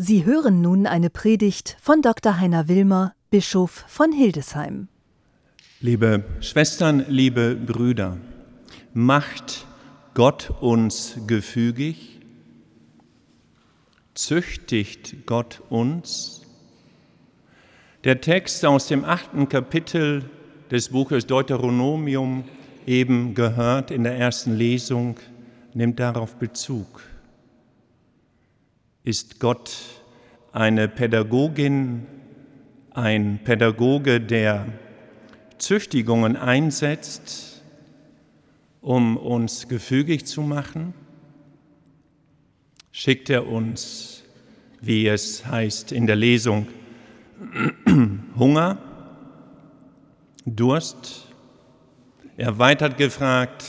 Sie 0.00 0.24
hören 0.24 0.60
nun 0.60 0.86
eine 0.86 1.10
Predigt 1.10 1.76
von 1.80 2.02
Dr. 2.02 2.38
Heiner 2.38 2.68
Wilmer, 2.68 3.16
Bischof 3.30 3.84
von 3.88 4.12
Hildesheim. 4.12 4.86
Liebe 5.80 6.22
Schwestern, 6.38 7.04
liebe 7.08 7.56
Brüder, 7.56 8.16
macht 8.94 9.66
Gott 10.14 10.52
uns 10.60 11.18
gefügig? 11.26 12.20
Züchtigt 14.14 15.26
Gott 15.26 15.62
uns? 15.68 16.42
Der 18.04 18.20
Text 18.20 18.64
aus 18.64 18.86
dem 18.86 19.04
achten 19.04 19.48
Kapitel 19.48 20.30
des 20.70 20.90
Buches 20.90 21.26
Deuteronomium, 21.26 22.44
eben 22.86 23.34
gehört 23.34 23.90
in 23.90 24.04
der 24.04 24.16
ersten 24.16 24.54
Lesung, 24.54 25.16
nimmt 25.74 25.98
darauf 25.98 26.36
Bezug. 26.36 27.00
Ist 29.08 29.40
Gott 29.40 29.74
eine 30.52 30.86
Pädagogin, 30.86 32.06
ein 32.90 33.40
Pädagoge, 33.42 34.20
der 34.20 34.66
Züchtigungen 35.56 36.36
einsetzt, 36.36 37.62
um 38.82 39.16
uns 39.16 39.66
gefügig 39.66 40.26
zu 40.26 40.42
machen? 40.42 40.92
Schickt 42.92 43.30
er 43.30 43.48
uns, 43.48 44.24
wie 44.82 45.06
es 45.08 45.46
heißt 45.46 45.90
in 45.90 46.06
der 46.06 46.16
Lesung, 46.16 46.66
Hunger, 48.38 48.76
Durst? 50.44 51.28
Erweitert 52.36 52.98
gefragt, 52.98 53.64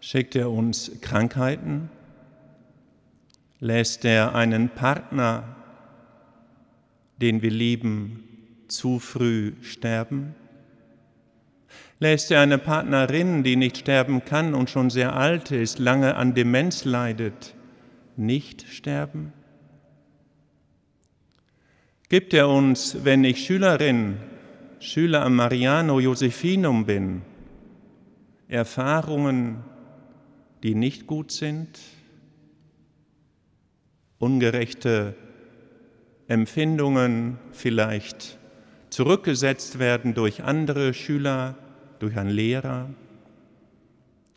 schickt 0.00 0.36
er 0.36 0.50
uns 0.50 0.92
Krankheiten? 1.00 1.88
Lässt 3.62 4.04
er 4.04 4.34
einen 4.34 4.70
Partner, 4.70 5.44
den 7.18 7.42
wir 7.42 7.50
lieben, 7.52 8.24
zu 8.66 8.98
früh 8.98 9.52
sterben? 9.62 10.34
Lässt 12.00 12.32
er 12.32 12.40
eine 12.40 12.58
Partnerin, 12.58 13.44
die 13.44 13.54
nicht 13.54 13.78
sterben 13.78 14.24
kann 14.24 14.54
und 14.54 14.68
schon 14.68 14.90
sehr 14.90 15.14
alt 15.14 15.52
ist, 15.52 15.78
lange 15.78 16.16
an 16.16 16.34
Demenz 16.34 16.84
leidet, 16.84 17.54
nicht 18.16 18.66
sterben? 18.68 19.32
Gibt 22.08 22.34
er 22.34 22.48
uns, 22.48 23.04
wenn 23.04 23.22
ich 23.22 23.46
Schülerin, 23.46 24.16
Schüler 24.80 25.22
am 25.22 25.36
Mariano 25.36 26.00
Josephinum 26.00 26.84
bin, 26.84 27.22
Erfahrungen, 28.48 29.62
die 30.64 30.74
nicht 30.74 31.06
gut 31.06 31.30
sind? 31.30 31.78
Ungerechte 34.22 35.16
Empfindungen 36.28 37.38
vielleicht 37.50 38.38
zurückgesetzt 38.88 39.80
werden 39.80 40.14
durch 40.14 40.44
andere 40.44 40.94
Schüler, 40.94 41.56
durch 41.98 42.16
einen 42.16 42.30
Lehrer, 42.30 42.90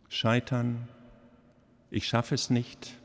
scheitern, 0.09 0.87
ich 1.91 2.07
schaffe 2.07 2.33
es 2.33 2.49
nicht. 2.49 2.95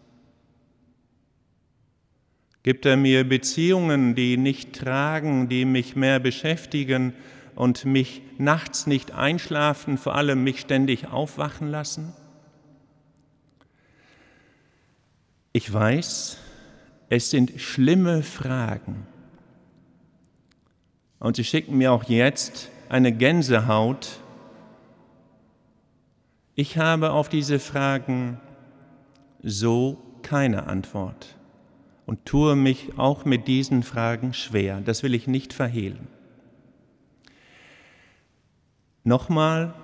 Gibt 2.63 2.87
er 2.87 2.97
mir 2.97 3.29
Beziehungen, 3.29 4.15
die 4.15 4.39
nicht 4.39 4.73
tragen, 4.73 5.51
die 5.51 5.67
mich 5.67 5.97
mehr 5.97 6.19
beschäftigen 6.19 7.13
und 7.57 7.85
mich 7.85 8.23
nachts 8.39 8.87
nicht 8.87 9.13
einschlafen, 9.13 9.99
vor 9.99 10.15
allem 10.15 10.43
mich 10.45 10.61
ständig 10.61 11.09
aufwachen 11.09 11.69
lassen? 11.69 12.15
Ich 15.53 15.71
weiß, 15.71 16.39
es 17.11 17.29
sind 17.29 17.61
schlimme 17.61 18.23
Fragen. 18.23 19.07
Und 21.19 21.37
sie 21.37 21.45
schicken 21.45 21.77
mir 21.77 21.93
auch 21.93 22.05
jetzt 22.05 22.71
eine 22.89 23.13
Gänsehaut. 23.13 24.21
Ich 26.55 26.79
habe 26.79 27.11
auf 27.11 27.29
diese 27.29 27.59
Fragen 27.59 28.41
so 29.43 29.99
keine 30.23 30.69
Antwort 30.69 31.37
und 32.07 32.25
tue 32.27 32.55
mich 32.55 32.97
auch 32.97 33.25
mit 33.25 33.49
diesen 33.49 33.83
Fragen 33.83 34.33
schwer. 34.33 34.81
Das 34.81 35.03
will 35.03 35.15
ich 35.15 35.27
nicht 35.27 35.53
verhehlen. 35.53 36.07
Nochmal 39.03 39.75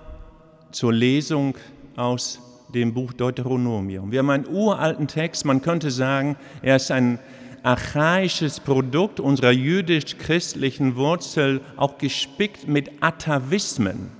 zur 0.71 0.93
Lesung 0.93 1.57
aus 1.97 2.39
dem 2.73 2.93
Buch 2.93 3.13
Deuteronomium. 3.13 4.11
Wir 4.11 4.19
haben 4.19 4.29
einen 4.29 4.47
uralten 4.47 5.07
Text, 5.07 5.45
man 5.45 5.61
könnte 5.61 5.91
sagen, 5.91 6.35
er 6.61 6.75
ist 6.75 6.91
ein 6.91 7.19
archaisches 7.63 8.59
Produkt 8.59 9.19
unserer 9.19 9.51
jüdisch-christlichen 9.51 10.95
Wurzel, 10.95 11.61
auch 11.75 11.97
gespickt 11.97 12.67
mit 12.67 12.91
Atavismen, 13.01 14.11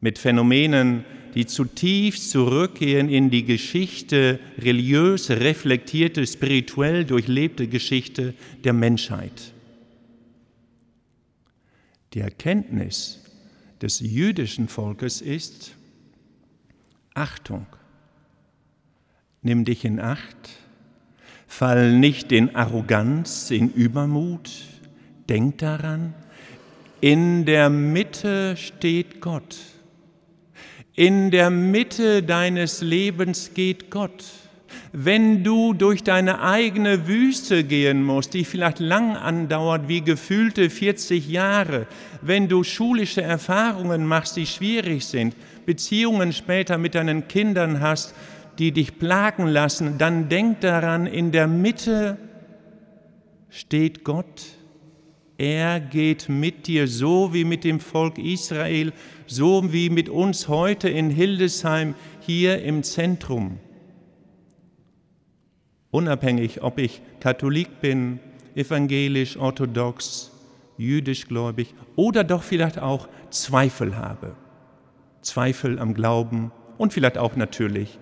mit 0.00 0.18
Phänomenen, 0.18 1.04
die 1.34 1.46
zutiefst 1.46 2.30
zurückgehen 2.30 3.08
in 3.08 3.30
die 3.30 3.44
Geschichte, 3.44 4.38
religiös 4.58 5.30
reflektierte, 5.30 6.26
spirituell 6.26 7.04
durchlebte 7.04 7.66
Geschichte 7.66 8.34
der 8.62 8.72
Menschheit. 8.72 9.52
Die 12.14 12.20
Erkenntnis 12.20 13.20
des 13.82 13.98
jüdischen 13.98 14.68
Volkes 14.68 15.20
ist, 15.20 15.74
Achtung, 17.14 17.66
nimm 19.42 19.64
dich 19.64 19.84
in 19.84 20.00
Acht, 20.00 20.50
fall 21.46 21.92
nicht 21.92 22.32
in 22.32 22.56
Arroganz, 22.56 23.50
in 23.50 23.72
Übermut, 23.72 24.50
denk 25.28 25.58
daran, 25.58 26.12
in 27.00 27.44
der 27.44 27.70
Mitte 27.70 28.56
steht 28.56 29.20
Gott. 29.20 29.56
In 30.94 31.30
der 31.30 31.50
Mitte 31.50 32.22
deines 32.22 32.80
Lebens 32.80 33.52
geht 33.54 33.90
Gott. 33.90 34.24
Wenn 34.96 35.42
du 35.42 35.72
durch 35.72 36.04
deine 36.04 36.40
eigene 36.40 37.08
Wüste 37.08 37.64
gehen 37.64 38.04
musst, 38.04 38.32
die 38.32 38.44
vielleicht 38.44 38.78
lang 38.78 39.16
andauert 39.16 39.88
wie 39.88 40.02
gefühlte 40.02 40.70
40 40.70 41.28
Jahre, 41.28 41.88
wenn 42.22 42.46
du 42.46 42.62
schulische 42.62 43.20
Erfahrungen 43.20 44.06
machst, 44.06 44.36
die 44.36 44.46
schwierig 44.46 45.04
sind, 45.04 45.34
Beziehungen 45.66 46.32
später 46.32 46.78
mit 46.78 46.94
deinen 46.94 47.26
Kindern 47.26 47.80
hast, 47.80 48.14
die 48.60 48.70
dich 48.70 48.96
plagen 49.00 49.48
lassen, 49.48 49.98
dann 49.98 50.28
denk 50.28 50.60
daran, 50.60 51.08
in 51.08 51.32
der 51.32 51.48
Mitte 51.48 52.16
steht 53.50 54.04
Gott. 54.04 54.42
Er 55.38 55.80
geht 55.80 56.28
mit 56.28 56.68
dir, 56.68 56.86
so 56.86 57.34
wie 57.34 57.44
mit 57.44 57.64
dem 57.64 57.80
Volk 57.80 58.16
Israel, 58.16 58.92
so 59.26 59.72
wie 59.72 59.90
mit 59.90 60.08
uns 60.08 60.46
heute 60.46 60.88
in 60.88 61.10
Hildesheim 61.10 61.96
hier 62.20 62.62
im 62.62 62.84
Zentrum. 62.84 63.58
Unabhängig, 65.94 66.60
ob 66.60 66.80
ich 66.80 67.00
Katholik 67.20 67.80
bin, 67.80 68.18
evangelisch, 68.56 69.36
orthodox, 69.36 70.32
jüdisch 70.76 71.28
gläubig 71.28 71.72
oder 71.94 72.24
doch 72.24 72.42
vielleicht 72.42 72.80
auch 72.80 73.06
Zweifel 73.30 73.96
habe. 73.96 74.34
Zweifel 75.22 75.78
am 75.78 75.94
Glauben 75.94 76.50
und 76.78 76.92
vielleicht 76.92 77.16
auch 77.16 77.36
natürlich 77.36 78.00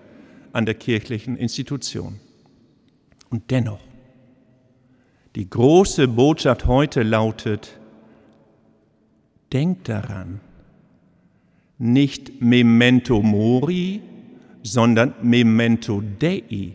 an 0.53 0.65
der 0.65 0.73
kirchlichen 0.73 1.37
Institution. 1.37 2.19
Und 3.29 3.51
dennoch, 3.51 3.81
die 5.35 5.47
große 5.47 6.07
Botschaft 6.07 6.65
heute 6.65 7.03
lautet, 7.03 7.79
denkt 9.51 9.87
daran, 9.87 10.39
nicht 11.77 12.41
memento 12.41 13.21
mori, 13.21 14.01
sondern 14.63 15.13
memento 15.21 16.01
dei. 16.17 16.73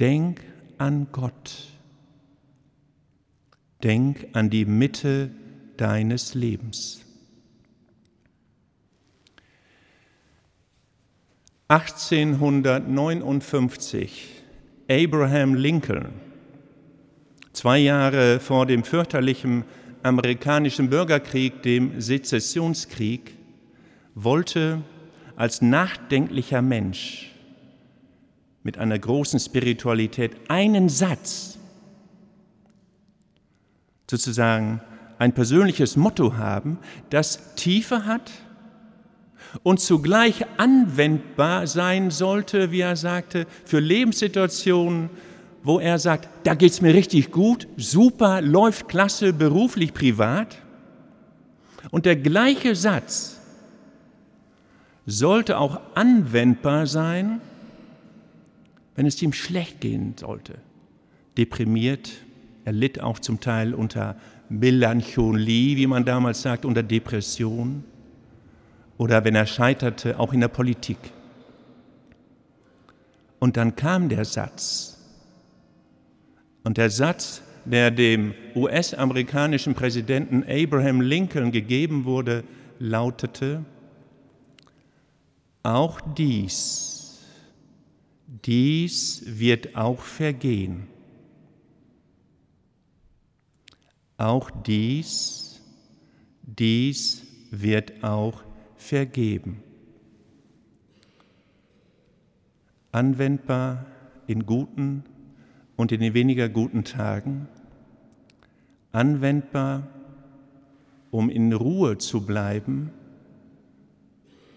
Denk 0.00 0.40
an 0.78 1.06
Gott. 1.12 1.68
Denk 3.82 4.26
an 4.32 4.48
die 4.50 4.64
Mitte 4.64 5.30
deines 5.76 6.34
Lebens. 6.34 7.04
1859 11.68 14.42
Abraham 14.90 15.54
Lincoln, 15.54 16.08
zwei 17.52 17.78
Jahre 17.78 18.38
vor 18.38 18.66
dem 18.66 18.84
fürchterlichen 18.84 19.64
amerikanischen 20.02 20.90
Bürgerkrieg, 20.90 21.62
dem 21.62 21.98
Sezessionskrieg, 22.00 23.34
wollte 24.14 24.82
als 25.36 25.62
nachdenklicher 25.62 26.60
Mensch 26.62 27.33
mit 28.64 28.78
einer 28.78 28.98
großen 28.98 29.38
Spiritualität 29.38 30.32
einen 30.48 30.88
Satz, 30.88 31.58
sozusagen 34.10 34.80
ein 35.18 35.32
persönliches 35.32 35.96
Motto 35.96 36.36
haben, 36.36 36.78
das 37.10 37.54
Tiefe 37.54 38.06
hat 38.06 38.30
und 39.62 39.80
zugleich 39.80 40.46
anwendbar 40.56 41.66
sein 41.66 42.10
sollte, 42.10 42.72
wie 42.72 42.80
er 42.80 42.96
sagte, 42.96 43.46
für 43.64 43.80
Lebenssituationen, 43.80 45.10
wo 45.62 45.78
er 45.78 45.98
sagt, 45.98 46.28
da 46.44 46.54
geht 46.54 46.72
es 46.72 46.80
mir 46.80 46.94
richtig 46.94 47.30
gut, 47.30 47.68
super, 47.76 48.40
läuft 48.40 48.88
klasse, 48.88 49.32
beruflich, 49.32 49.94
privat. 49.94 50.58
Und 51.90 52.06
der 52.06 52.16
gleiche 52.16 52.74
Satz 52.74 53.40
sollte 55.06 55.58
auch 55.58 55.80
anwendbar 55.94 56.86
sein, 56.86 57.40
wenn 58.94 59.06
es 59.06 59.20
ihm 59.22 59.32
schlecht 59.32 59.80
gehen 59.80 60.14
sollte. 60.18 60.58
Deprimiert, 61.36 62.12
er 62.64 62.72
litt 62.72 63.00
auch 63.00 63.18
zum 63.18 63.40
Teil 63.40 63.74
unter 63.74 64.16
Melancholie, 64.48 65.76
wie 65.76 65.86
man 65.86 66.04
damals 66.04 66.42
sagt, 66.42 66.64
unter 66.64 66.82
Depression 66.82 67.84
oder 68.96 69.24
wenn 69.24 69.34
er 69.34 69.46
scheiterte, 69.46 70.18
auch 70.18 70.32
in 70.32 70.40
der 70.40 70.48
Politik. 70.48 70.98
Und 73.38 73.56
dann 73.56 73.76
kam 73.76 74.08
der 74.08 74.24
Satz. 74.24 74.98
Und 76.62 76.78
der 76.78 76.88
Satz, 76.88 77.42
der 77.64 77.90
dem 77.90 78.34
US-amerikanischen 78.54 79.74
Präsidenten 79.74 80.44
Abraham 80.48 81.00
Lincoln 81.00 81.50
gegeben 81.50 82.04
wurde, 82.04 82.44
lautete, 82.78 83.64
auch 85.62 86.00
dies, 86.16 86.93
dies 88.26 89.22
wird 89.26 89.76
auch 89.76 90.00
vergehen. 90.00 90.86
Auch 94.16 94.50
dies, 94.50 95.60
dies 96.42 97.26
wird 97.50 98.02
auch 98.02 98.42
vergeben. 98.76 99.62
Anwendbar 102.92 103.86
in 104.26 104.46
guten 104.46 105.04
und 105.76 105.92
in 105.92 106.00
den 106.00 106.14
weniger 106.14 106.48
guten 106.48 106.84
Tagen. 106.84 107.48
Anwendbar, 108.92 109.88
um 111.10 111.28
in 111.28 111.52
Ruhe 111.52 111.98
zu 111.98 112.24
bleiben, 112.24 112.90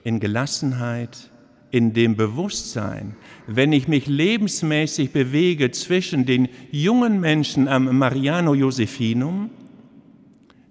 in 0.04 0.20
Gelassenheit, 0.20 1.32
in 1.72 1.94
dem 1.94 2.16
Bewusstsein, 2.16 3.16
wenn 3.46 3.74
ich 3.74 3.88
mich 3.88 4.08
lebensmäßig 4.08 5.12
bewege 5.12 5.72
zwischen 5.72 6.26
den 6.26 6.48
jungen 6.72 7.20
Menschen 7.20 7.68
am 7.68 7.98
Mariano 7.98 8.54
Josephinum, 8.54 9.50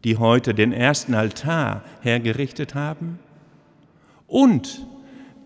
die 0.04 0.16
heute 0.16 0.54
den 0.54 0.72
ersten 0.72 1.14
Altar 1.14 1.82
hergerichtet 2.00 2.74
haben, 2.74 3.18
und 4.26 4.86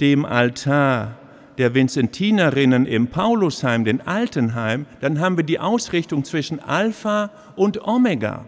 dem 0.00 0.24
Altar 0.24 1.18
der 1.58 1.74
Vinzentinerinnen 1.74 2.86
im 2.86 3.08
Paulusheim, 3.08 3.84
den 3.84 4.00
Altenheim, 4.00 4.86
dann 5.00 5.20
haben 5.20 5.36
wir 5.36 5.44
die 5.44 5.58
Ausrichtung 5.58 6.24
zwischen 6.24 6.58
Alpha 6.58 7.30
und 7.56 7.86
Omega. 7.86 8.46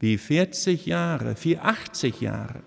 Wie 0.00 0.16
40 0.16 0.86
Jahre, 0.86 1.34
wie 1.42 1.58
80 1.58 2.20
Jahre. 2.20 2.62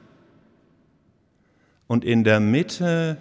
Und 1.91 2.05
in 2.05 2.23
der 2.23 2.39
Mitte 2.39 3.17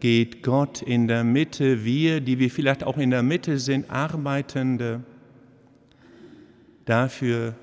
geht 0.00 0.42
Gott, 0.42 0.82
in 0.82 1.06
der 1.06 1.22
Mitte 1.22 1.84
wir, 1.84 2.20
die 2.20 2.40
wir 2.40 2.50
vielleicht 2.50 2.82
auch 2.82 2.98
in 2.98 3.10
der 3.10 3.22
Mitte 3.22 3.60
sind, 3.60 3.88
Arbeitende, 3.90 5.04
dafür 6.84 7.54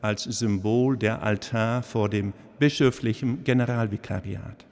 als 0.00 0.22
Symbol 0.22 0.96
der 0.96 1.22
Altar 1.22 1.82
vor 1.82 2.08
dem 2.08 2.32
bischöflichen 2.58 3.44
Generalvikariat. 3.44 4.64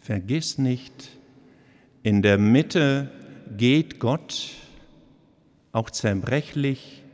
Vergiss 0.00 0.58
nicht, 0.58 1.10
in 2.02 2.22
der 2.22 2.36
Mitte 2.36 3.12
geht 3.56 4.00
Gott 4.00 4.56
auch 5.70 5.90
zerbrechlich 5.90 7.04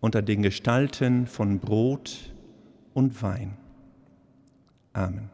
unter 0.00 0.22
den 0.22 0.42
Gestalten 0.42 1.28
von 1.28 1.60
Brot 1.60 2.32
und 2.94 3.22
Wein. 3.22 3.56
Amen. 4.94 5.33